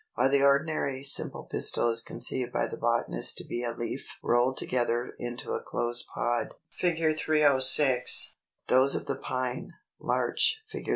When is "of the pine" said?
8.95-9.73